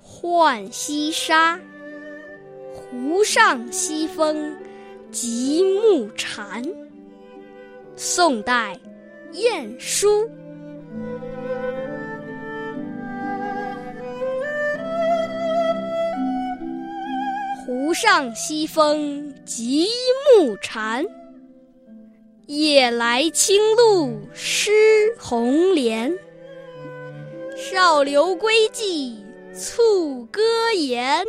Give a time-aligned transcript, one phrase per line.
[0.00, 1.58] 浣溪沙，
[2.72, 4.56] 湖上西风
[5.10, 6.62] 极目蝉。
[7.96, 8.78] 宋代，
[9.32, 10.28] 晏殊。
[17.68, 19.88] 湖上西风急
[20.38, 21.04] 暮蝉，
[22.46, 24.70] 夜来清露湿
[25.18, 26.18] 红莲。
[27.54, 29.22] 少留归骑
[29.52, 30.40] 促歌
[30.78, 31.22] 言，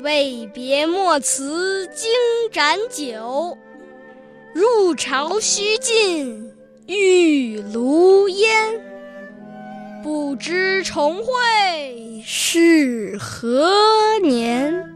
[0.00, 2.10] 未别莫辞金
[2.50, 3.56] 盏酒。
[4.52, 6.52] 入朝须尽
[6.88, 8.82] 玉炉烟，
[10.02, 13.70] 不知重会是何
[14.24, 14.89] 年。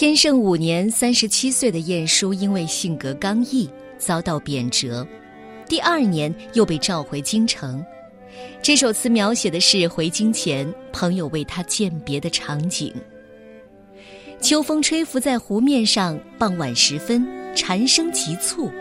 [0.00, 5.06] 天圣五年，三十七岁的晏殊因为性格刚毅，遭到贬谪。
[5.68, 7.84] 第二年又被召回京城。
[8.62, 12.94] 这首词描写的是回京前朋友为他饯别的场景。
[14.40, 17.22] 秋风吹拂在湖面上，傍晚时分，
[17.54, 18.72] 蝉声急促。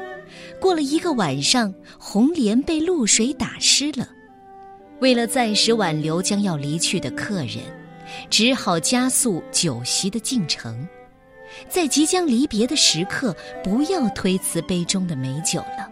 [0.57, 4.07] 过了一个晚上，红莲被露水打湿了。
[5.01, 7.57] 为了暂时挽留将要离去的客人，
[8.29, 10.87] 只好加速酒席的进程。
[11.67, 15.89] 在即将离别的时刻，不要推辞杯中的美酒了。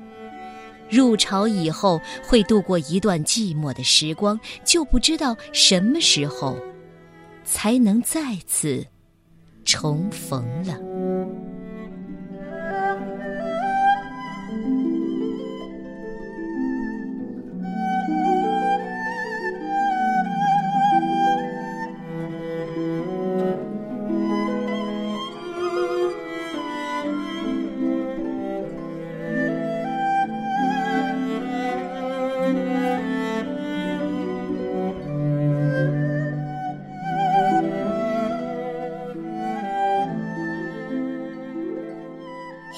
[0.90, 6.58] 入朝以后，会度过一段寂寞的时光，就不知道什么时候
[7.44, 8.86] 才能再次
[9.66, 10.78] 重逢了。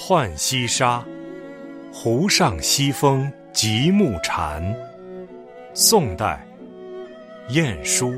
[0.02, 1.06] 浣溪沙，
[1.92, 4.64] 湖上西风极目蝉。
[5.74, 6.48] 宋代，
[7.50, 8.18] 晏殊。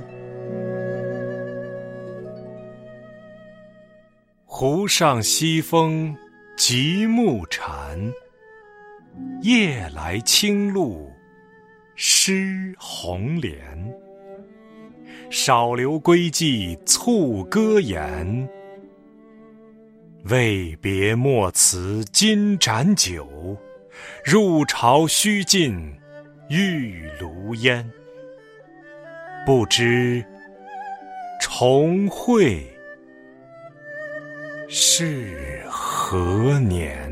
[4.46, 6.16] 湖上西风
[6.56, 8.00] 极目蝉，
[9.42, 11.12] 夜来清露
[11.96, 13.60] 湿红莲。
[15.32, 18.48] 少留归骑促歌言。
[20.26, 23.58] 为别莫辞金盏酒，
[24.24, 25.94] 入朝须尽
[26.50, 27.90] 玉炉烟。
[29.46, 30.24] 不知
[31.42, 32.64] 重会
[34.70, 37.12] 是何年。